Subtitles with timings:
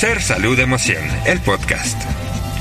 [0.00, 1.94] Ser Salud Emoción, el podcast.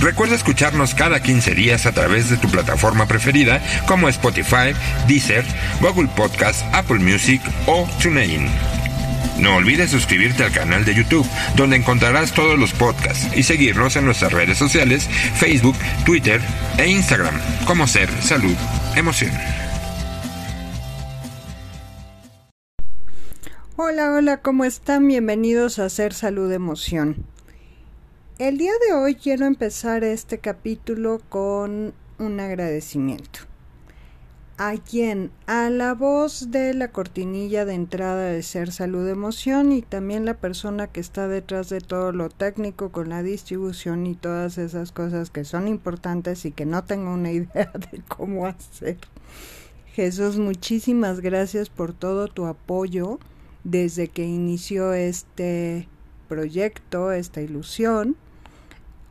[0.01, 4.75] Recuerda escucharnos cada 15 días a través de tu plataforma preferida como Spotify,
[5.07, 5.45] Deezer,
[5.79, 8.45] Google Podcast, Apple Music o TuneIn.
[9.37, 11.25] No olvides suscribirte al canal de YouTube,
[11.55, 16.41] donde encontrarás todos los podcasts y seguirnos en nuestras redes sociales, Facebook, Twitter
[16.77, 18.57] e Instagram, como Ser Salud
[18.97, 19.31] Emoción.
[23.81, 25.07] Hola, hola, ¿cómo están?
[25.07, 27.23] Bienvenidos a Ser Salud Emoción.
[28.37, 33.39] El día de hoy quiero empezar este capítulo con un agradecimiento.
[34.57, 35.31] ¿A quién?
[35.47, 40.33] A la voz de la cortinilla de entrada de Ser Salud Emoción y también la
[40.33, 45.29] persona que está detrás de todo lo técnico con la distribución y todas esas cosas
[45.29, 48.97] que son importantes y que no tengo una idea de cómo hacer.
[49.93, 53.19] Jesús, muchísimas gracias por todo tu apoyo
[53.63, 55.87] desde que inició este
[56.27, 58.15] proyecto, esta ilusión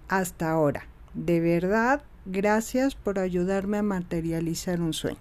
[0.09, 0.87] hasta ahora.
[1.15, 5.19] De verdad, gracias por ayudarme a materializar un sueño.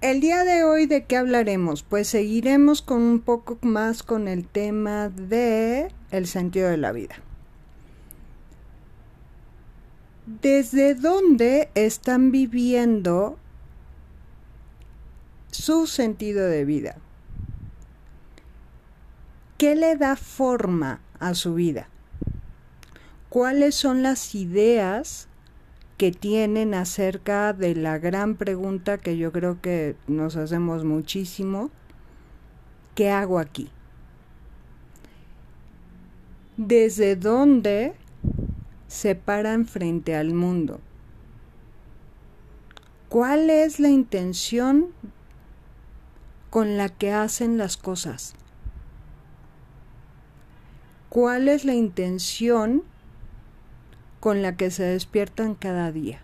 [0.00, 1.82] El día de hoy, ¿de qué hablaremos?
[1.82, 7.16] Pues seguiremos con un poco más con el tema de el sentido de la vida.
[10.40, 13.36] ¿Desde dónde están viviendo
[15.50, 16.96] su sentido de vida?
[19.60, 21.90] ¿Qué le da forma a su vida?
[23.30, 25.28] cuáles son las ideas
[25.96, 31.70] que tienen acerca de la gran pregunta que yo creo que nos hacemos muchísimo,
[32.94, 33.70] ¿qué hago aquí?
[36.56, 37.94] ¿Desde dónde
[38.88, 40.80] se paran frente al mundo?
[43.08, 44.88] ¿Cuál es la intención
[46.50, 48.34] con la que hacen las cosas?
[51.10, 52.84] ¿Cuál es la intención
[54.20, 56.20] con la que se despiertan cada día.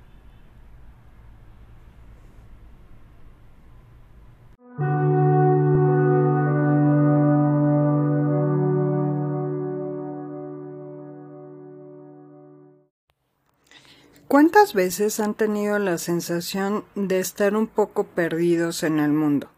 [14.29, 19.49] ¿Cuántas veces han tenido la sensación de estar un poco perdidos en el mundo?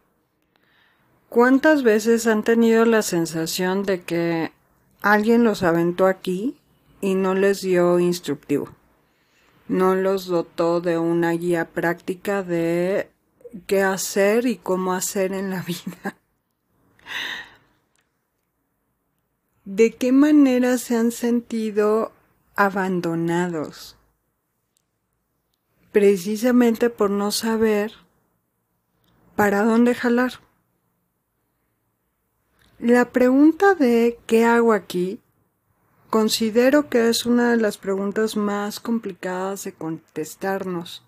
[1.27, 4.51] ¿Cuántas veces han tenido la sensación de que
[5.01, 6.57] alguien los aventó aquí
[7.01, 8.69] y no les dio instructivo.
[9.67, 13.09] No los dotó de una guía práctica de
[13.67, 16.17] qué hacer y cómo hacer en la vida.
[19.65, 22.11] ¿De qué manera se han sentido
[22.55, 23.97] abandonados?
[25.91, 27.93] Precisamente por no saber
[29.35, 30.48] para dónde jalar.
[32.79, 35.19] La pregunta de ¿qué hago aquí?
[36.09, 41.05] Considero que es una de las preguntas más complicadas de contestarnos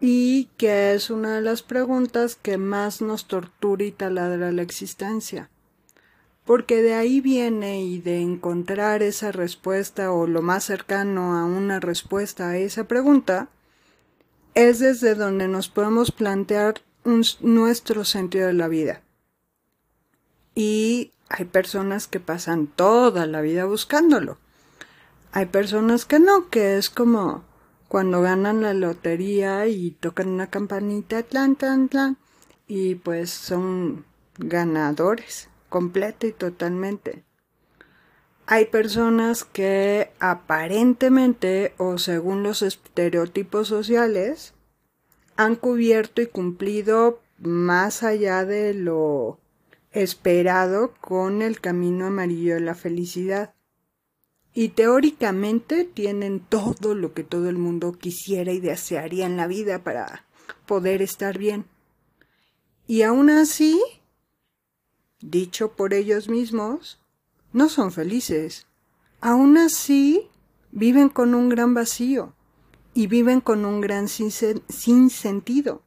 [0.00, 5.50] y que es una de las preguntas que más nos tortura y taladra la existencia.
[6.46, 11.80] Porque de ahí viene y de encontrar esa respuesta o lo más cercano a una
[11.80, 13.50] respuesta a esa pregunta,
[14.54, 16.80] es desde donde nos podemos plantear
[17.42, 19.02] nuestro sentido de la vida.
[20.58, 24.38] Y hay personas que pasan toda la vida buscándolo.
[25.30, 27.44] Hay personas que no, que es como
[27.86, 32.18] cuando ganan la lotería y tocan una campanita, tlan, tlan, tlan,
[32.66, 34.04] y pues son
[34.36, 37.22] ganadores, completa y totalmente.
[38.46, 44.54] Hay personas que aparentemente o según los estereotipos sociales
[45.36, 49.38] han cubierto y cumplido más allá de lo
[49.92, 53.54] esperado con el camino amarillo de la felicidad.
[54.54, 59.84] Y teóricamente tienen todo lo que todo el mundo quisiera y desearía en la vida
[59.84, 60.24] para
[60.66, 61.66] poder estar bien.
[62.86, 63.80] Y aún así,
[65.20, 67.00] dicho por ellos mismos,
[67.52, 68.66] no son felices.
[69.20, 70.28] Aún así,
[70.70, 72.34] viven con un gran vacío
[72.94, 75.82] y viven con un gran sin, sentido.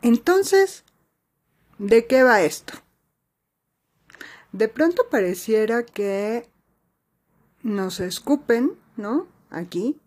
[0.00, 0.84] Entonces,
[1.78, 2.74] ¿De qué va esto?
[4.52, 6.48] De pronto pareciera que
[7.62, 9.26] nos escupen, ¿no?
[9.50, 10.00] Aquí.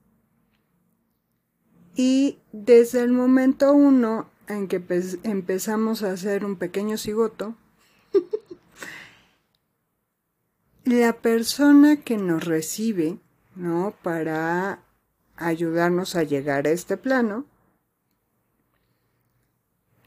[1.96, 4.84] Y desde el momento uno en que
[5.24, 7.56] empezamos a hacer un pequeño cigoto,
[10.84, 13.18] la persona que nos recibe,
[13.56, 13.96] ¿no?
[14.04, 14.84] Para
[15.36, 17.46] ayudarnos a llegar a este plano,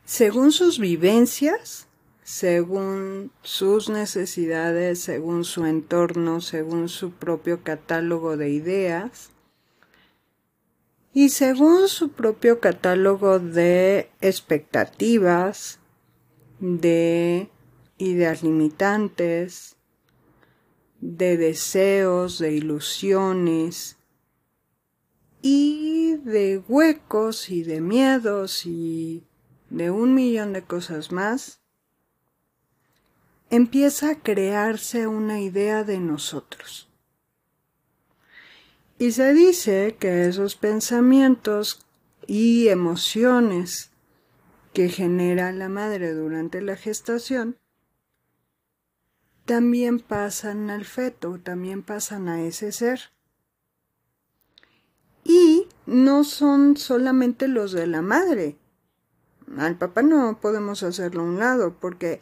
[0.09, 1.87] según sus vivencias,
[2.23, 9.29] según sus necesidades, según su entorno, según su propio catálogo de ideas
[11.13, 15.79] y según su propio catálogo de expectativas,
[16.59, 17.51] de
[17.99, 19.77] ideas limitantes,
[21.03, 23.99] de deseos, de ilusiones
[25.43, 29.28] y de huecos y de miedos y
[29.71, 31.61] de un millón de cosas más,
[33.51, 36.89] empieza a crearse una idea de nosotros.
[38.99, 41.87] Y se dice que esos pensamientos
[42.27, 43.91] y emociones
[44.73, 47.57] que genera la madre durante la gestación
[49.45, 53.01] también pasan al feto, también pasan a ese ser.
[55.25, 58.57] Y no son solamente los de la madre.
[59.57, 62.21] Al papá no podemos hacerlo a un lado porque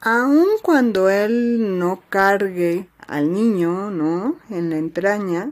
[0.00, 4.38] aun cuando él no cargue al niño, ¿no?
[4.50, 5.50] En la entraña,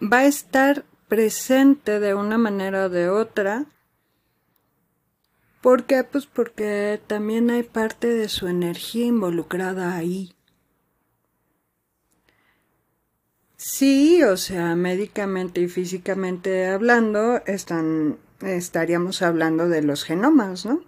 [0.00, 3.66] va a estar presente de una manera o de otra
[5.62, 6.02] ¿Por qué?
[6.02, 10.34] Pues porque también hay parte de su energía involucrada ahí.
[13.64, 20.82] Sí, o sea, médicamente y físicamente hablando, están, estaríamos hablando de los genomas, ¿no?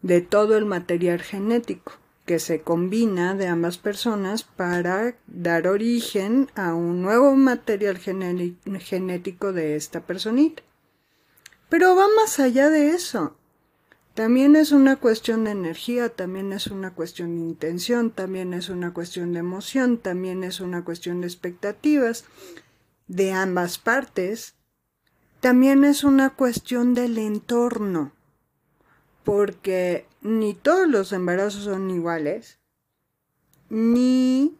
[0.00, 1.92] De todo el material genético
[2.24, 9.76] que se combina de ambas personas para dar origen a un nuevo material genético de
[9.76, 10.62] esta personita.
[11.68, 13.36] Pero va más allá de eso.
[14.18, 18.92] También es una cuestión de energía, también es una cuestión de intención, también es una
[18.92, 22.24] cuestión de emoción, también es una cuestión de expectativas
[23.06, 24.56] de ambas partes.
[25.38, 28.10] También es una cuestión del entorno,
[29.22, 32.58] porque ni todos los embarazos son iguales,
[33.70, 34.58] ni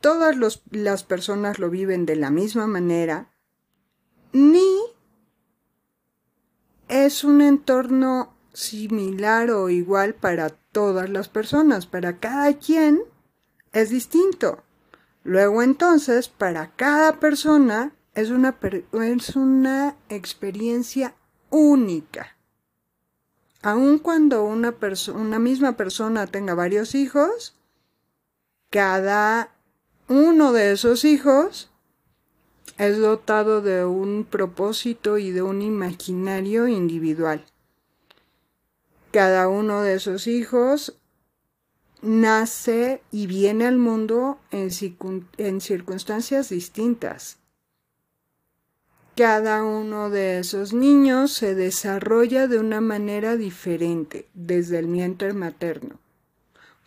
[0.00, 0.34] todas
[0.70, 3.34] las personas lo viven de la misma manera,
[4.32, 4.80] ni
[6.88, 13.02] es un entorno similar o igual para todas las personas, para cada quien
[13.72, 14.62] es distinto.
[15.24, 18.56] Luego entonces, para cada persona es una,
[18.92, 21.14] es una experiencia
[21.50, 22.36] única.
[23.62, 24.74] Aun cuando una,
[25.14, 27.54] una misma persona tenga varios hijos,
[28.70, 29.54] cada
[30.08, 31.70] uno de esos hijos
[32.78, 37.44] es dotado de un propósito y de un imaginario individual.
[39.12, 40.98] Cada uno de esos hijos
[42.00, 44.70] nace y viene al mundo en,
[45.60, 47.36] circunstancias distintas.
[49.14, 56.00] Cada uno de esos niños se desarrolla de una manera diferente desde el vientre materno.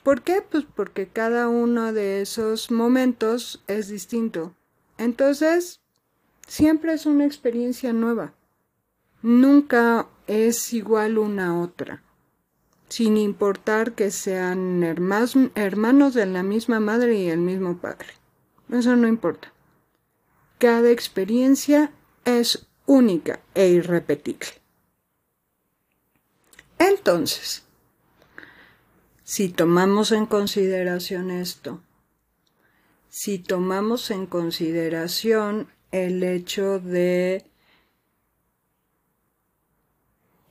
[0.02, 0.42] ¿Por qué?
[0.42, 4.56] Pues porque cada uno de esos momentos es distinto.
[4.98, 5.80] Entonces,
[6.48, 8.34] siempre es una experiencia nueva.
[9.22, 12.02] Nunca es igual una a otra
[12.90, 18.08] sin importar que sean hermanos de la misma madre y el mismo padre.
[18.72, 19.52] Eso no importa.
[20.60, 21.92] Cada experiencia
[22.24, 24.48] es única e irrepetible.
[26.78, 27.64] Entonces,
[29.24, 31.82] si tomamos en consideración esto,
[33.10, 37.46] si tomamos en consideración el hecho de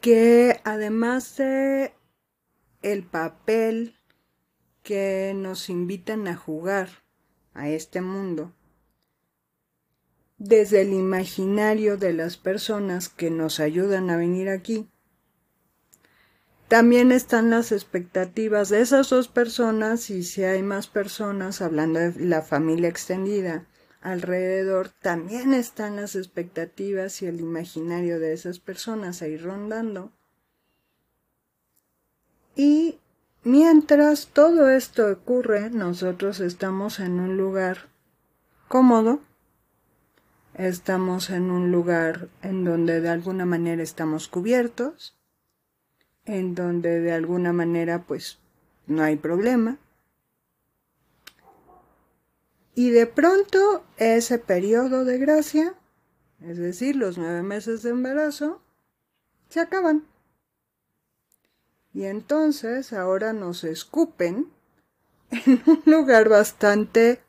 [0.01, 1.95] que además de
[2.85, 3.97] el papel
[4.83, 6.91] que nos invitan a jugar
[7.55, 8.53] a este mundo
[10.37, 14.87] desde el imaginario de las personas que nos ayudan a venir aquí.
[16.69, 22.13] También están las expectativas de esas dos personas y si hay más personas hablando de
[22.21, 23.67] la familia extendida
[24.03, 30.13] alrededor, también están las expectativas y el imaginario de esas personas ahí rondando.
[32.57, 32.99] Y
[33.43, 37.89] mientras todo esto ocurre, nosotros estamos en un lugar
[38.69, 39.21] cómodo,
[40.55, 45.17] estamos en un lugar en donde de alguna manera estamos cubiertos,
[46.25, 48.39] en donde de alguna manera pues
[48.87, 49.79] no hay problema.
[52.77, 55.75] Y de pronto ese periodo de gracia,
[56.41, 58.61] es decir, los nueve meses de embarazo,
[59.49, 60.05] se acaban.
[61.95, 64.51] Y entonces ahora nos escupen
[65.31, 67.23] en un lugar bastante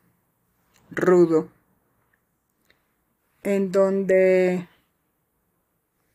[0.90, 1.48] rudo,
[3.44, 4.68] en donde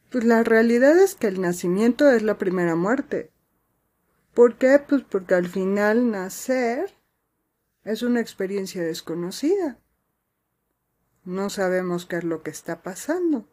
[0.09, 3.31] Pues la realidad es que el nacimiento es la primera muerte.
[4.33, 4.79] ¿Por qué?
[4.79, 6.93] Pues porque al final nacer
[7.85, 9.79] es una experiencia desconocida.
[11.23, 13.47] No sabemos qué es lo que está pasando.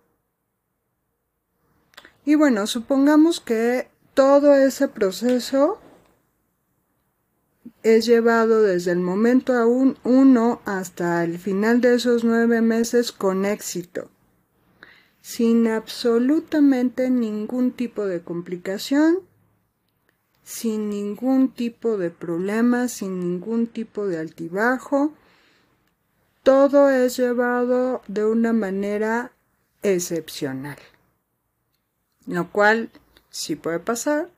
[2.25, 3.89] Y bueno, supongamos que
[4.19, 5.79] todo ese proceso
[7.85, 13.45] es llevado desde el momento aún uno hasta el final de esos nueve meses con
[13.45, 14.11] éxito,
[15.21, 19.21] sin absolutamente ningún tipo de complicación,
[20.43, 25.13] sin ningún tipo de problema, sin ningún tipo de altibajo.
[26.43, 29.31] Todo es llevado de una manera
[29.85, 30.79] excepcional,
[32.27, 32.91] lo cual
[33.39, 34.31] sí puede pasar,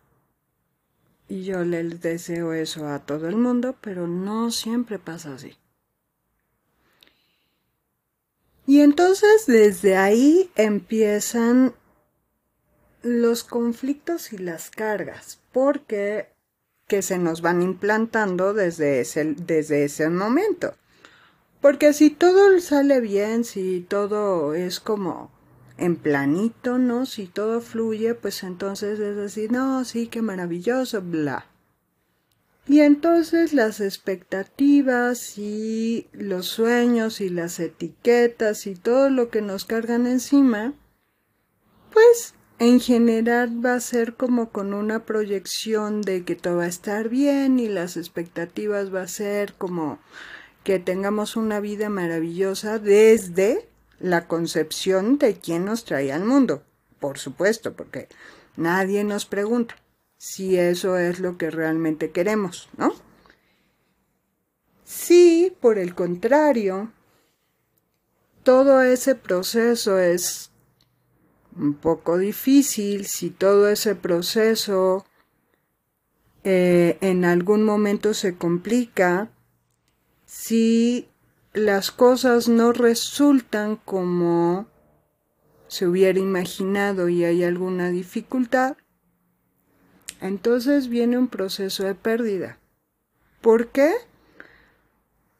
[1.26, 5.56] y yo les deseo eso a todo el mundo, pero no siempre pasa así.
[8.66, 11.72] Y entonces desde ahí empiezan
[13.02, 16.28] los conflictos y las cargas, porque
[16.86, 20.74] que se nos van implantando desde ese, desde ese momento.
[21.60, 25.30] Porque si todo sale bien, si todo es como
[25.80, 27.06] en planito, ¿no?
[27.06, 31.46] Si todo fluye, pues entonces es así, no, sí, qué maravilloso, bla.
[32.68, 39.64] Y entonces las expectativas y los sueños y las etiquetas y todo lo que nos
[39.64, 40.74] cargan encima,
[41.92, 46.68] pues en general va a ser como con una proyección de que todo va a
[46.68, 49.98] estar bien y las expectativas va a ser como
[50.62, 53.69] que tengamos una vida maravillosa desde
[54.00, 56.62] la concepción de quién nos trae al mundo,
[56.98, 58.08] por supuesto, porque
[58.56, 59.76] nadie nos pregunta
[60.18, 62.92] si eso es lo que realmente queremos, ¿no?
[64.84, 66.92] Si, por el contrario,
[68.42, 70.50] todo ese proceso es
[71.56, 75.06] un poco difícil, si todo ese proceso
[76.44, 79.30] eh, en algún momento se complica,
[80.26, 81.08] si
[81.52, 84.66] las cosas no resultan como
[85.66, 88.76] se hubiera imaginado y hay alguna dificultad,
[90.20, 92.58] entonces viene un proceso de pérdida.
[93.40, 93.92] ¿Por qué?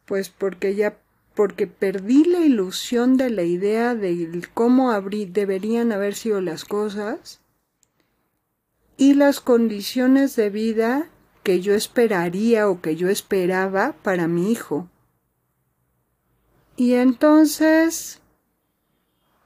[0.07, 0.99] Pues porque ya
[1.35, 7.41] porque perdí la ilusión de la idea de cómo deberían haber sido las cosas
[8.97, 11.09] y las condiciones de vida
[11.43, 14.91] que yo esperaría o que yo esperaba para mi hijo.
[16.81, 18.23] Y entonces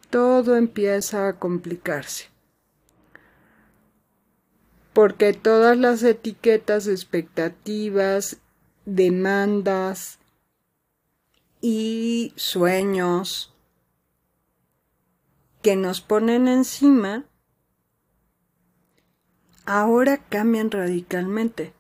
[0.09, 2.27] todo empieza a complicarse.
[4.93, 8.37] Porque todas las etiquetas, expectativas,
[8.85, 10.21] demandas
[11.61, 13.53] y sueños
[15.61, 17.25] que nos ponen encima
[19.67, 21.74] ahora cambian radicalmente.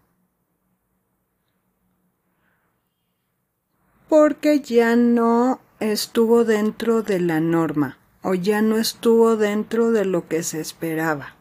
[4.16, 10.28] Porque ya no estuvo dentro de la norma o ya no estuvo dentro de lo
[10.28, 11.34] que se esperaba.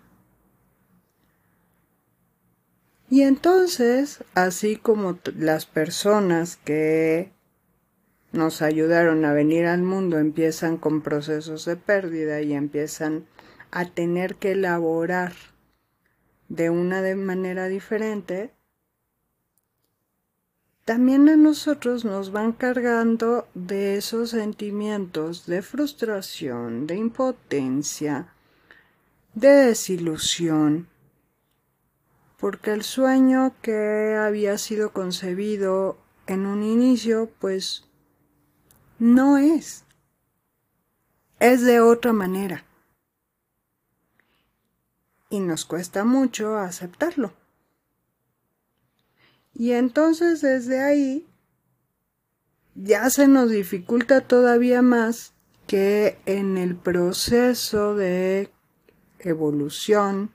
[3.11, 7.31] Y entonces, así como las personas que
[8.31, 13.27] nos ayudaron a venir al mundo empiezan con procesos de pérdida y empiezan
[13.69, 15.33] a tener que elaborar
[16.49, 18.51] de una manera diferente,
[20.85, 28.33] también a nosotros nos van cargando de esos sentimientos de frustración, de impotencia,
[29.33, 30.89] de desilusión,
[32.37, 35.97] porque el sueño que había sido concebido
[36.27, 37.85] en un inicio, pues
[38.99, 39.85] no es,
[41.39, 42.65] es de otra manera.
[45.29, 47.33] Y nos cuesta mucho aceptarlo.
[49.53, 51.27] Y entonces desde ahí
[52.75, 55.33] ya se nos dificulta todavía más
[55.67, 58.49] que en el proceso de
[59.19, 60.31] evolución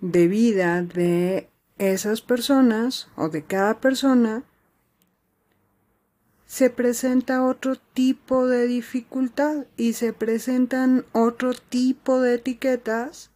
[0.00, 4.44] de vida de esas personas o de cada persona
[6.46, 13.30] se presenta otro tipo de dificultad y se presentan otro tipo de etiquetas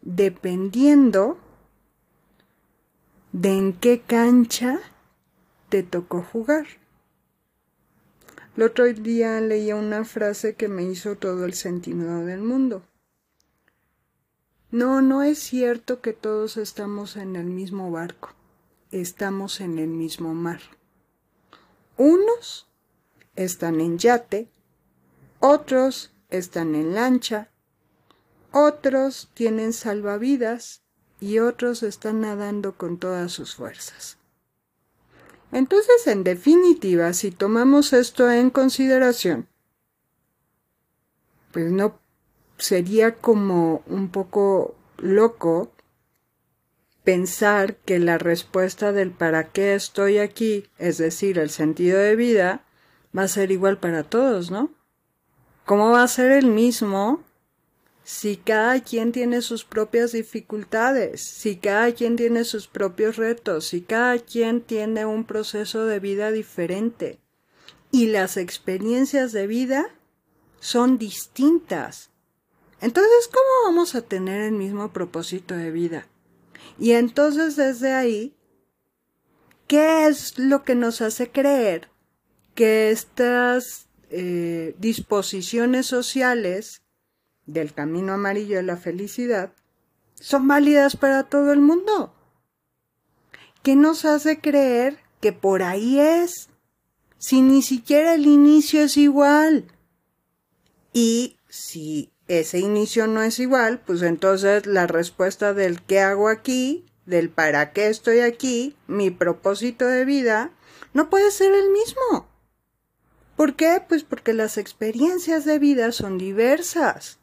[0.00, 1.38] dependiendo
[3.32, 4.78] de en qué cancha
[5.70, 6.66] te tocó jugar.
[8.56, 12.82] El otro día leía una frase que me hizo todo el sentido del mundo.
[14.70, 18.30] No, no es cierto que todos estamos en el mismo barco,
[18.90, 20.60] estamos en el mismo mar.
[21.96, 22.68] Unos
[23.34, 24.50] están en yate,
[25.40, 27.50] otros están en lancha,
[28.50, 30.81] otros tienen salvavidas
[31.22, 34.18] y otros están nadando con todas sus fuerzas.
[35.52, 39.46] Entonces, en definitiva, si tomamos esto en consideración,
[41.52, 42.00] pues no
[42.58, 45.70] sería como un poco loco
[47.04, 52.64] pensar que la respuesta del para qué estoy aquí, es decir, el sentido de vida,
[53.16, 54.70] va a ser igual para todos, ¿no?
[55.66, 57.22] ¿Cómo va a ser el mismo
[58.04, 63.82] si cada quien tiene sus propias dificultades, si cada quien tiene sus propios retos, si
[63.82, 67.20] cada quien tiene un proceso de vida diferente?
[67.90, 69.86] Y las experiencias de vida
[70.58, 72.10] son distintas.
[72.80, 76.08] Entonces, ¿cómo vamos a tener el mismo propósito de vida?
[76.78, 78.34] Y entonces desde ahí,
[79.68, 81.88] ¿qué es lo que nos hace creer
[82.54, 86.81] que estas eh, disposiciones sociales
[87.46, 89.52] del camino amarillo de la felicidad
[90.14, 92.14] son válidas para todo el mundo?
[93.62, 96.48] ¿Qué nos hace creer que por ahí es?
[97.18, 99.66] Si ni siquiera el inicio es igual.
[100.92, 106.86] Y si ese inicio no es igual, pues entonces la respuesta del qué hago aquí,
[107.06, 110.50] del para qué estoy aquí, mi propósito de vida,
[110.92, 112.28] no puede ser el mismo.
[113.36, 113.82] ¿Por qué?
[113.88, 117.18] Pues porque las experiencias de vida son diversas.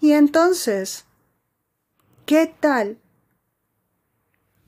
[0.00, 1.04] Y entonces,
[2.26, 2.98] ¿qué tal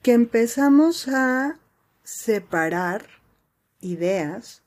[0.03, 1.59] que empezamos a
[2.03, 3.07] separar
[3.81, 4.63] ideas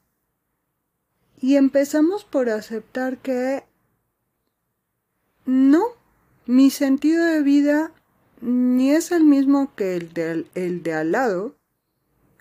[1.42, 3.64] y empezamos por aceptar que
[5.46, 5.84] no,
[6.46, 7.92] mi sentido de vida
[8.44, 11.56] ni es el mismo que el de, el de al lado,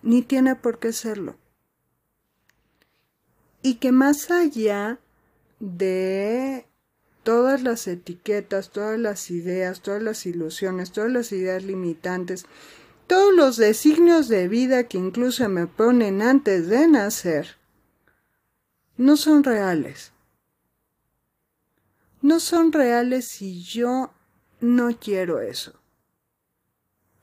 [0.03, 1.37] ni tiene por qué serlo.
[3.63, 4.99] Y que más allá
[5.61, 6.67] de
[7.23, 12.47] todas las etiquetas, todas las ideas, todas las ilusiones, todas las ideas limitantes,
[13.07, 17.57] todos los designios de vida que incluso me ponen antes de nacer,
[18.97, 20.13] no son reales.
[22.21, 24.13] No son reales si yo
[24.61, 25.75] no quiero eso.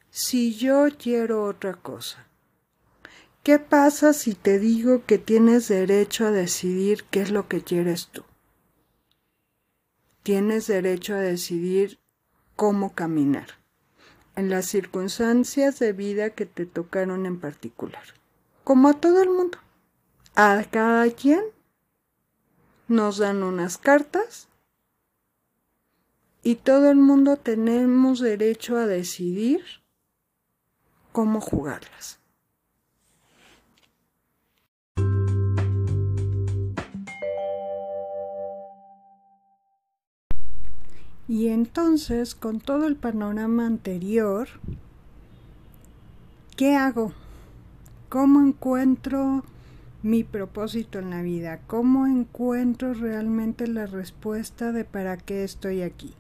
[0.10, 2.28] Si yo quiero otra cosa.
[3.44, 8.08] ¿Qué pasa si te digo que tienes derecho a decidir qué es lo que quieres
[8.08, 8.26] tú?
[10.24, 12.00] Tienes derecho a decidir
[12.56, 13.48] cómo caminar,
[14.36, 18.04] en las circunstancias de vida que te tocaron en particular,
[18.64, 19.58] como a todo el mundo.
[20.36, 21.44] A cada quien
[22.88, 24.48] nos dan unas cartas
[26.44, 29.64] y todo el mundo tenemos derecho a decidir
[31.12, 32.19] cómo jugarlas.
[41.30, 44.50] Y entonces, con todo el panorama anterior,
[46.58, 47.14] ¿qué hago?
[48.10, 49.46] ¿Cómo encuentro
[50.02, 56.14] mi propósito en la vida, cómo encuentro realmente la respuesta de para qué estoy aquí.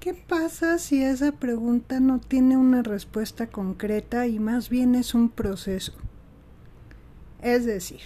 [0.00, 5.30] ¿Qué pasa si esa pregunta no tiene una respuesta concreta y más bien es un
[5.30, 5.92] proceso?
[7.42, 8.02] Es decir,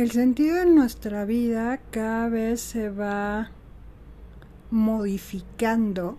[0.00, 3.50] el sentido de nuestra vida cada vez se va
[4.70, 6.16] modificando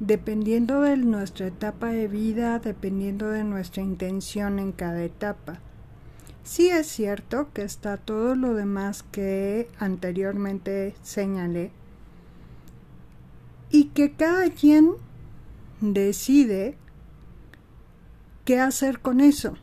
[0.00, 5.60] dependiendo de nuestra etapa de vida, dependiendo de nuestra intención en cada etapa.
[6.44, 11.72] Sí es cierto que está todo lo demás que anteriormente señalé
[13.70, 14.92] y que cada quien
[15.82, 16.78] decide
[18.46, 19.58] qué hacer con eso.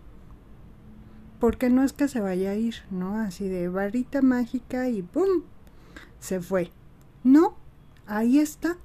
[1.39, 3.17] Porque no es que se vaya a ir, ¿no?
[3.19, 5.43] Así de varita mágica y ¡pum!
[6.19, 6.71] Se fue.
[7.23, 7.55] No,
[8.07, 8.77] ahí está.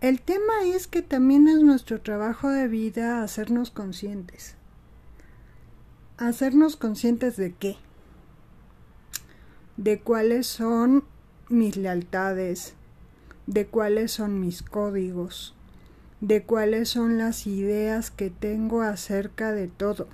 [0.00, 4.56] El tema es que también es nuestro trabajo de vida hacernos conscientes.
[6.18, 7.76] Hacernos conscientes de qué?
[9.76, 11.04] De cuáles son
[11.48, 12.74] mis lealtades,
[13.46, 15.54] de cuáles son mis códigos,
[16.20, 20.08] de cuáles son las ideas que tengo acerca de todo,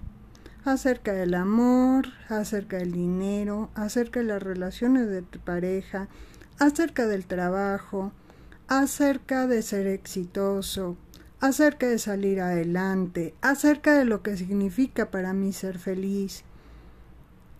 [0.64, 6.08] acerca del amor, acerca del dinero, acerca de las relaciones de tu pareja,
[6.58, 8.12] acerca del trabajo,
[8.68, 10.96] acerca de ser exitoso,
[11.40, 16.44] acerca de salir adelante, acerca de lo que significa para mí ser feliz,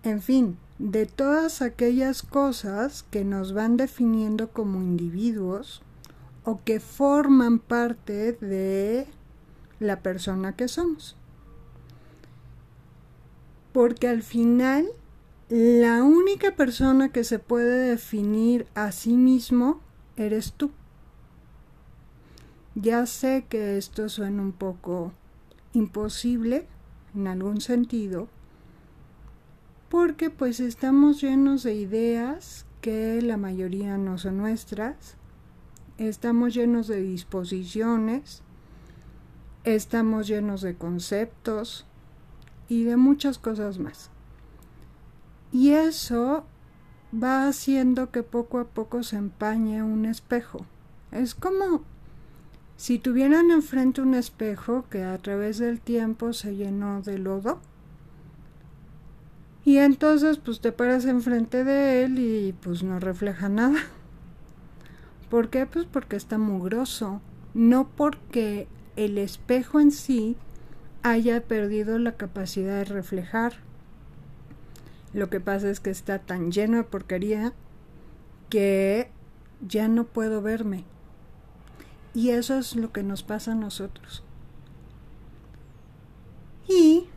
[0.03, 5.83] en fin, de todas aquellas cosas que nos van definiendo como individuos
[6.45, 9.07] o que forman parte de
[9.79, 11.19] la persona que somos.
[13.72, 14.87] Porque al final,
[15.48, 19.80] la única persona que se puede definir a sí mismo
[20.16, 20.70] eres tú.
[22.74, 25.12] Ya sé que esto suena un poco
[25.72, 26.66] imposible
[27.14, 28.28] en algún sentido,
[29.88, 35.16] porque pues estamos llenos de ideas que la mayoría no son nuestras,
[35.98, 38.42] estamos llenos de disposiciones,
[39.64, 41.87] estamos llenos de conceptos
[42.70, 44.11] y de muchas cosas más.
[45.52, 46.44] Y eso
[47.12, 50.64] va haciendo que poco a poco se empañe un espejo.
[51.11, 51.83] Es como
[52.76, 57.61] si tuvieran enfrente un espejo que a través del tiempo se llenó de lodo,
[59.64, 63.78] y entonces pues te paras enfrente de él y pues no refleja nada.
[65.28, 65.66] ¿Por qué?
[65.66, 67.20] Pues porque está mugroso,
[67.52, 70.37] no porque el espejo en sí
[71.03, 73.55] haya perdido la capacidad de reflejar.
[75.13, 77.53] Lo que pasa es que está tan lleno de porquería
[78.49, 79.11] que
[79.67, 80.85] ya no puedo verme.
[82.15, 84.25] Y eso es lo que nos pasa a nosotros.
[86.69, 87.09] Y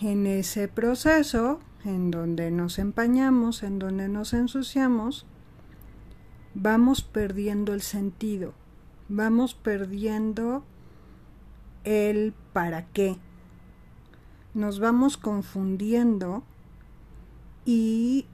[0.00, 5.26] en ese proceso, en donde nos empañamos, en donde nos ensuciamos,
[6.54, 8.54] vamos perdiendo el sentido,
[9.08, 10.64] vamos perdiendo
[11.84, 13.18] el para qué.
[14.56, 16.42] Nos vamos confundiendo
[17.66, 18.24] y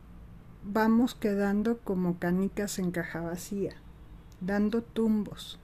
[0.62, 3.72] vamos quedando como canicas en caja vacía,
[4.40, 5.58] dando tumbos.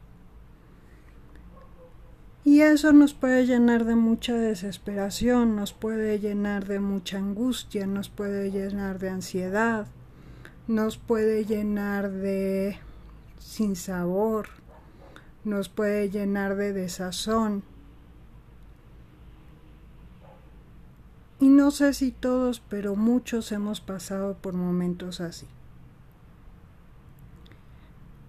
[2.42, 8.08] Y eso nos puede llenar de mucha desesperación, nos puede llenar de mucha angustia, nos
[8.08, 9.86] puede llenar de ansiedad,
[10.66, 12.80] nos puede llenar de
[13.38, 14.48] sinsabor,
[15.44, 17.62] nos puede llenar de desazón.
[21.40, 25.46] Y no sé si todos, pero muchos hemos pasado por momentos así.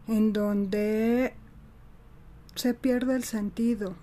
[0.08, 1.34] En donde
[2.56, 3.96] se pierde el sentido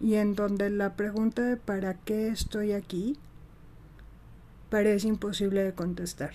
[0.00, 3.18] y en donde la pregunta de ¿para qué estoy aquí?
[4.72, 6.32] parece imposible de contestar.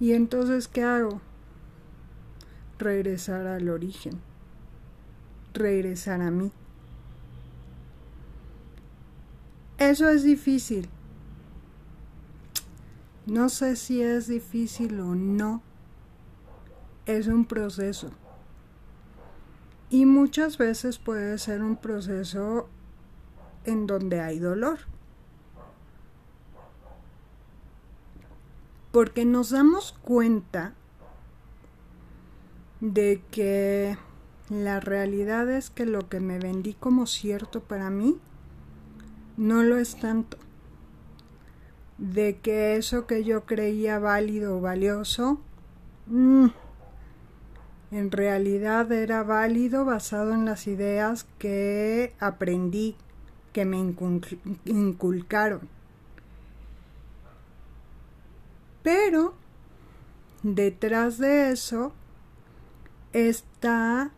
[0.00, 1.20] ¿Y entonces qué hago?
[2.78, 4.22] Regresar al origen,
[5.52, 6.50] regresar a mí.
[9.78, 10.88] Eso es difícil.
[13.26, 15.62] No sé si es difícil o no.
[17.06, 18.10] Es un proceso.
[19.88, 22.68] Y muchas veces puede ser un proceso
[23.64, 24.80] en donde hay dolor.
[28.90, 30.74] Porque nos damos cuenta
[32.80, 33.96] de que
[34.50, 38.18] la realidad es que lo que me vendí como cierto para mí
[39.38, 40.36] no lo es tanto.
[41.96, 45.40] De que eso que yo creía válido o valioso,
[46.06, 46.48] mm,
[47.92, 52.96] en realidad era válido basado en las ideas que aprendí,
[53.52, 53.78] que me
[54.64, 55.68] inculcaron.
[58.82, 59.34] Pero
[60.42, 61.92] detrás de eso
[63.12, 64.12] está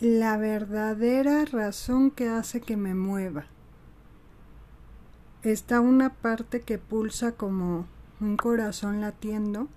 [0.00, 3.46] la verdadera razón que hace que me mueva.
[5.42, 7.86] Está una parte que pulsa como
[8.20, 9.68] un corazón latiendo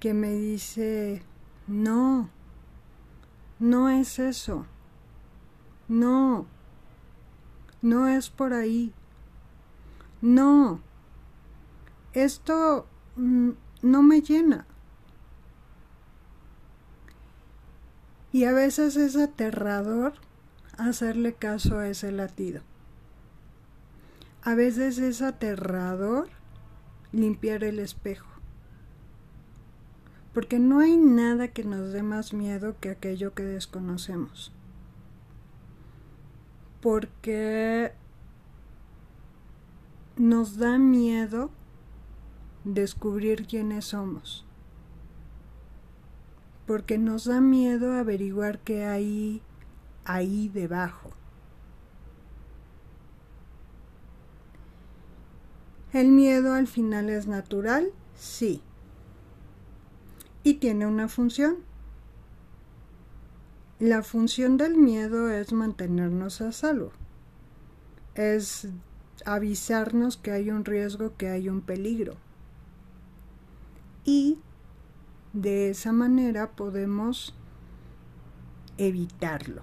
[0.00, 1.22] que me dice,
[1.66, 2.30] no,
[3.58, 4.66] no es eso,
[5.88, 6.46] no,
[7.82, 8.92] no es por ahí,
[10.22, 10.80] no,
[12.12, 13.50] esto mm,
[13.82, 14.66] no me llena.
[18.36, 20.12] Y a veces es aterrador
[20.76, 22.60] hacerle caso a ese latido.
[24.42, 26.28] A veces es aterrador
[27.12, 28.28] limpiar el espejo
[30.34, 34.52] porque no hay nada que nos dé más miedo que aquello que desconocemos.
[36.82, 37.94] Porque
[40.18, 41.50] nos da miedo
[42.64, 44.45] descubrir quiénes somos.
[46.66, 49.42] Porque nos da miedo averiguar qué hay
[50.04, 51.10] ahí debajo.
[55.92, 57.92] ¿El miedo al final es natural?
[58.14, 58.62] Sí
[60.46, 61.56] y tiene una función.
[63.80, 66.92] La función del miedo es mantenernos a salvo.
[68.14, 68.68] Es
[69.24, 72.14] avisarnos que hay un riesgo, que hay un peligro.
[74.04, 74.38] Y
[75.32, 77.34] de esa manera podemos
[78.78, 79.62] evitarlo.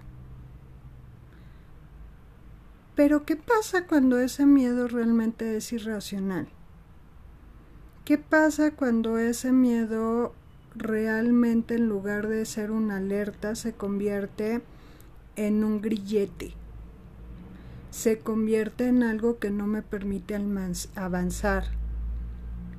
[2.95, 6.47] Pero ¿qué pasa cuando ese miedo realmente es irracional?
[8.05, 10.33] ¿Qué pasa cuando ese miedo
[10.75, 14.61] realmente en lugar de ser una alerta se convierte
[15.35, 16.53] en un grillete?
[17.89, 20.35] Se convierte en algo que no me permite
[20.95, 21.82] avanzar.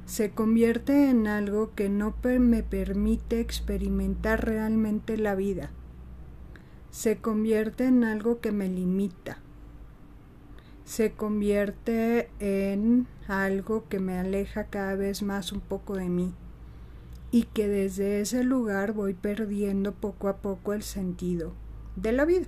[0.07, 5.71] Se convierte en algo que no me permite experimentar realmente la vida.
[6.90, 9.38] Se convierte en algo que me limita
[10.85, 16.35] se convierte en algo que me aleja cada vez más un poco de mí
[17.31, 21.53] y que desde ese lugar voy perdiendo poco a poco el sentido
[21.97, 22.47] de la vida.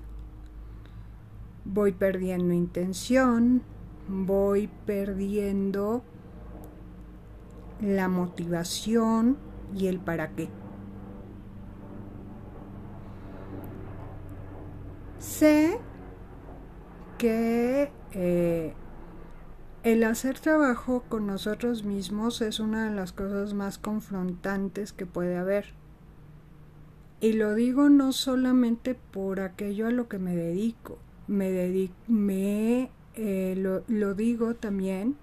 [1.64, 3.62] Voy perdiendo intención,
[4.06, 6.04] voy perdiendo
[7.80, 9.36] la motivación
[9.74, 10.48] y el para qué.
[15.18, 15.78] Sé
[17.18, 18.74] que eh,
[19.82, 25.36] el hacer trabajo con nosotros mismos es una de las cosas más confrontantes que puede
[25.36, 25.74] haber.
[27.20, 33.54] Y lo digo no solamente por aquello a lo que me dedico, me, me eh,
[33.56, 35.16] lo, lo digo también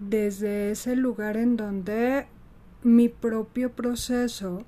[0.00, 2.26] desde ese lugar en donde
[2.82, 4.64] mi propio proceso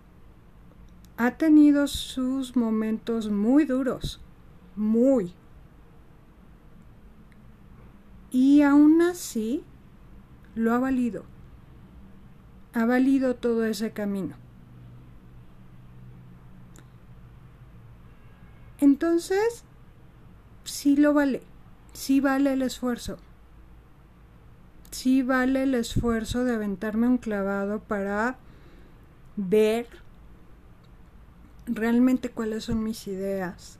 [1.16, 4.20] ha tenido sus momentos muy duros,
[4.76, 5.34] muy,
[8.32, 9.62] y aún así
[10.54, 11.24] lo ha valido.
[12.72, 14.36] Ha valido todo ese camino.
[18.80, 19.64] Entonces,
[20.64, 21.42] sí lo vale,
[21.92, 23.18] sí vale el esfuerzo.
[24.92, 28.36] Sí vale el esfuerzo de aventarme un clavado para
[29.36, 29.86] ver
[31.66, 33.78] realmente cuáles son mis ideas,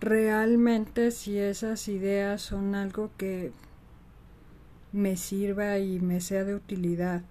[0.00, 3.52] realmente si esas ideas son algo que
[4.92, 7.22] me sirva y me sea de utilidad.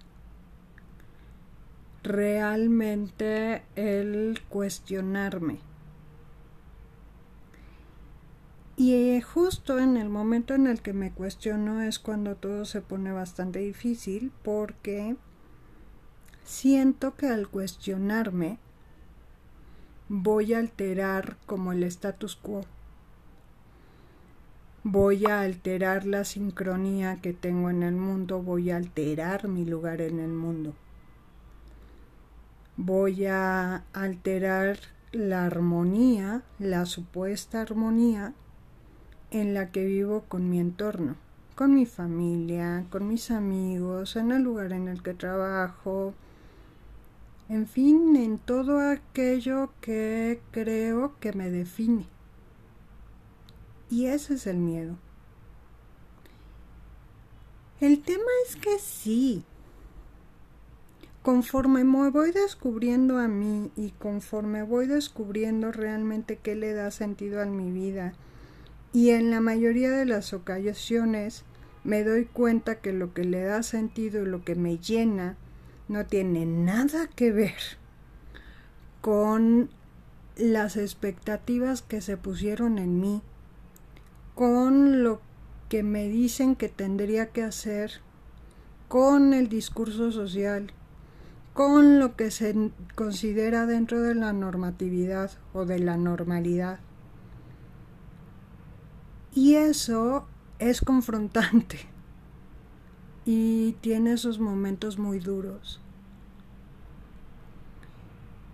[2.04, 5.58] Realmente el cuestionarme.
[8.76, 13.12] Y justo en el momento en el que me cuestiono es cuando todo se pone
[13.12, 15.16] bastante difícil porque
[16.42, 18.58] siento que al cuestionarme
[20.08, 22.62] voy a alterar como el status quo.
[24.82, 30.00] Voy a alterar la sincronía que tengo en el mundo, voy a alterar mi lugar
[30.00, 30.74] en el mundo.
[32.76, 34.78] Voy a alterar
[35.12, 38.34] la armonía, la supuesta armonía
[39.34, 41.16] en la que vivo con mi entorno,
[41.56, 46.14] con mi familia, con mis amigos, en el lugar en el que trabajo,
[47.48, 52.06] en fin, en todo aquello que creo que me define.
[53.90, 54.96] Y ese es el miedo.
[57.80, 59.44] El tema es que sí.
[61.22, 67.42] Conforme me voy descubriendo a mí y conforme voy descubriendo realmente qué le da sentido
[67.42, 68.14] a mi vida,
[68.94, 71.42] y en la mayoría de las ocasiones
[71.82, 75.36] me doy cuenta que lo que le da sentido y lo que me llena
[75.88, 77.58] no tiene nada que ver
[79.00, 79.68] con
[80.36, 83.20] las expectativas que se pusieron en mí,
[84.36, 85.20] con lo
[85.68, 87.94] que me dicen que tendría que hacer,
[88.86, 90.72] con el discurso social,
[91.52, 96.78] con lo que se considera dentro de la normatividad o de la normalidad.
[99.34, 100.26] Y eso
[100.60, 101.80] es confrontante
[103.24, 105.80] y tiene esos momentos muy duros.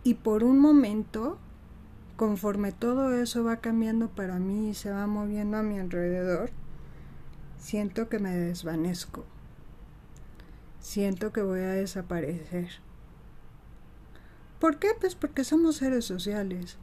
[0.02, 1.38] Y por un momento,
[2.16, 6.50] conforme todo eso va cambiando para mí y se va moviendo a mi alrededor,
[7.58, 9.26] siento que me desvanezco.
[10.80, 12.70] Siento que voy a desaparecer.
[14.58, 14.88] ¿Por qué?
[14.98, 16.78] Pues porque somos seres sociales.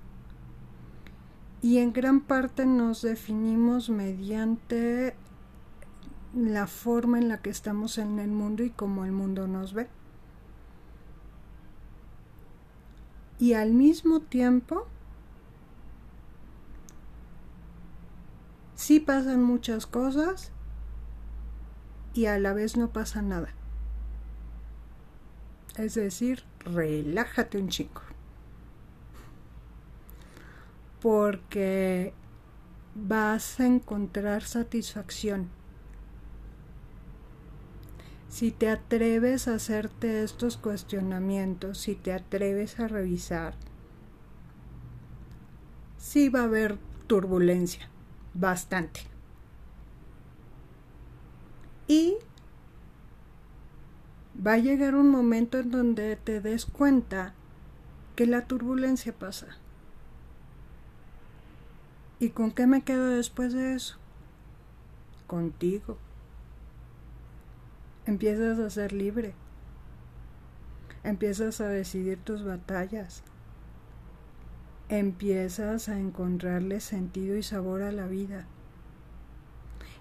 [1.61, 5.15] Y en gran parte nos definimos mediante
[6.35, 9.87] la forma en la que estamos en el mundo y cómo el mundo nos ve.
[13.39, 14.87] Y al mismo tiempo,
[18.75, 20.51] sí pasan muchas cosas
[22.13, 23.49] y a la vez no pasa nada.
[25.75, 28.01] Es decir, relájate un chico.
[31.01, 32.13] Porque
[32.95, 35.49] vas a encontrar satisfacción
[38.29, 43.55] si te atreves a hacerte estos cuestionamientos, si te atreves a revisar,
[45.97, 47.89] sí va a haber turbulencia,
[48.33, 49.01] bastante.
[51.87, 52.17] Y
[54.45, 57.33] va a llegar un momento en donde te des cuenta
[58.15, 59.57] que la turbulencia pasa.
[62.19, 63.97] ¿Y con qué me quedo después de eso?
[65.27, 65.97] Contigo.
[68.05, 69.35] Empiezas a ser libre.
[71.03, 73.23] Empiezas a decidir tus batallas.
[74.89, 78.47] Empiezas a encontrarle sentido y sabor a la vida.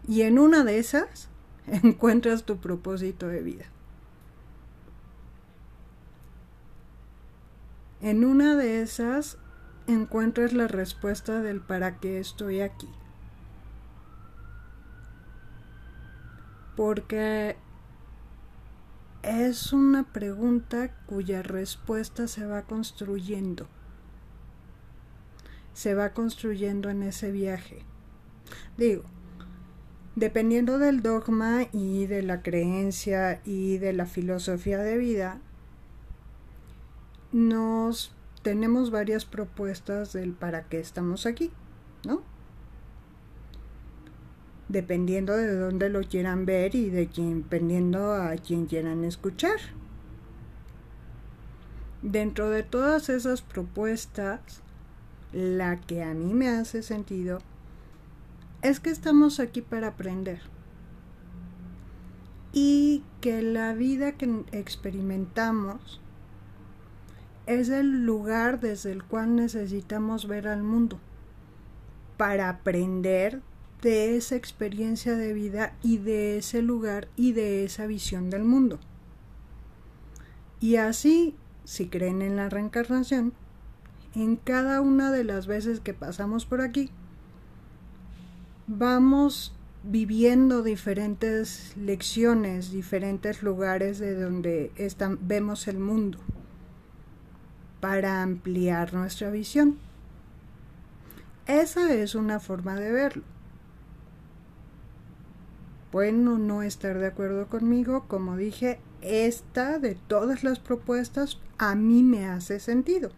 [0.09, 1.29] Y en una de esas
[1.67, 3.67] encuentras tu propósito de vida.
[8.01, 9.39] En una de esas
[9.87, 12.89] encuentras la respuesta del para qué estoy aquí.
[16.77, 17.57] Porque
[19.23, 23.67] es una pregunta cuya respuesta se va construyendo.
[25.73, 27.85] Se va construyendo en ese viaje.
[28.77, 29.05] Digo,
[30.15, 35.41] dependiendo del dogma y de la creencia y de la filosofía de vida,
[37.33, 38.16] nos
[38.47, 41.51] tenemos varias propuestas del para qué estamos aquí,
[42.05, 42.23] ¿no?
[44.69, 49.57] Dependiendo de dónde lo quieran ver y de quién, dependiendo a quién quieran escuchar.
[52.03, 54.63] Dentro de todas esas propuestas,
[55.33, 57.41] la que a mí me hace sentido
[58.63, 60.41] es que estamos aquí para aprender
[62.53, 66.01] y que la vida que experimentamos
[67.47, 70.99] es el lugar desde el cual necesitamos ver al mundo
[72.17, 73.41] para aprender
[73.83, 78.81] de esa experiencia de vida y de ese lugar y de esa visión del mundo.
[80.61, 83.33] Y así, si creen en la reencarnación,
[84.15, 86.91] en cada una de las veces que pasamos por aquí,
[88.67, 89.53] vamos
[89.85, 94.73] viviendo diferentes lecciones, diferentes lugares de donde
[95.21, 96.19] vemos el mundo
[97.81, 99.79] para ampliar nuestra visión.
[101.47, 103.23] Esa es una forma de verlo.
[105.93, 112.03] Bueno, no estar de acuerdo conmigo, como dije, esta de todas las propuestas a mí
[112.03, 113.11] me hace sentido.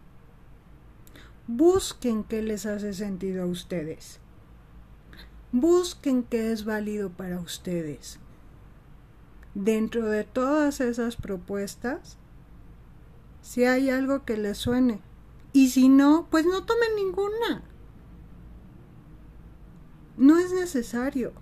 [1.47, 4.19] Busquen qué les hace sentido a ustedes.
[5.51, 8.19] Busquen qué es válido para ustedes.
[9.55, 12.19] Dentro de todas esas propuestas,
[13.41, 15.01] si hay algo que les suene.
[15.53, 17.63] Y si no, pues no tomen ninguna.
[20.17, 21.33] No es necesario.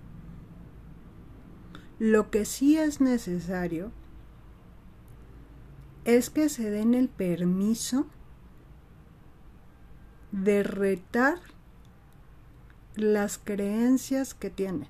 [1.98, 3.90] Lo que sí es necesario
[6.04, 8.06] es que se den el permiso
[10.32, 11.38] de retar
[12.94, 14.88] las creencias que tienen,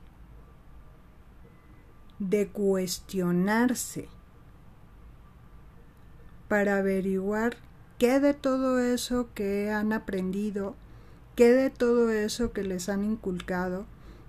[2.18, 4.08] de cuestionarse
[6.48, 7.56] para averiguar
[7.98, 10.74] qué de todo eso que han aprendido,
[11.36, 13.86] qué de todo eso que les han inculcado,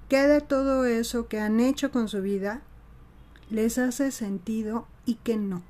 [0.10, 2.62] qué de todo eso que han hecho con su vida
[3.50, 5.64] les hace sentido y qué no.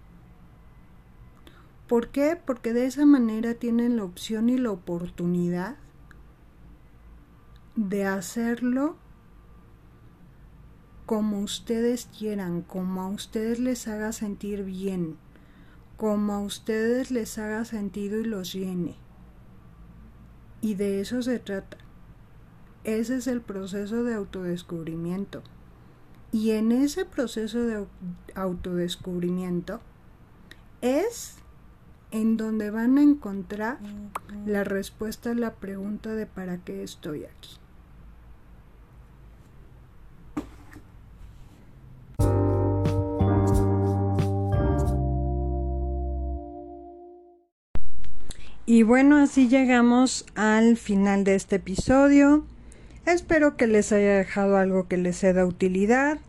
[1.87, 2.35] ¿Por qué?
[2.43, 5.75] Porque de esa manera tienen la opción y la oportunidad
[7.75, 8.95] de hacerlo
[11.05, 15.17] como ustedes quieran, como a ustedes les haga sentir bien
[15.99, 18.95] como a ustedes les haga sentido y los llene.
[20.61, 21.75] Y de eso se trata.
[22.85, 25.43] Ese es el proceso de autodescubrimiento.
[26.31, 27.85] Y en ese proceso de
[28.33, 29.81] autodescubrimiento
[30.81, 31.35] es
[32.11, 33.79] en donde van a encontrar
[34.45, 37.57] la respuesta a la pregunta de para qué estoy aquí.
[48.69, 52.45] Y bueno, así llegamos al final de este episodio.
[53.07, 56.19] Espero que les haya dejado algo que les sea de utilidad.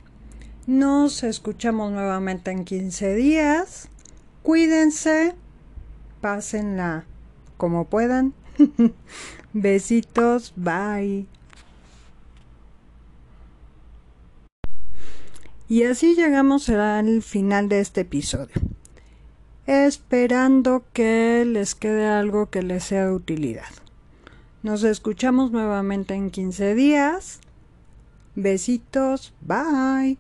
[0.67, 3.91] Nos escuchamos nuevamente en 15 días.
[4.43, 5.35] Cuídense.
[6.23, 7.05] Pásenla
[7.59, 8.33] como puedan.
[9.53, 10.55] Besitos.
[10.57, 11.27] Bye.
[15.69, 18.55] Y así llegamos al final de este episodio
[19.71, 23.71] esperando que les quede algo que les sea de utilidad.
[24.65, 27.39] Nos escuchamos nuevamente en 15 días.
[28.35, 30.19] Besitos, bye.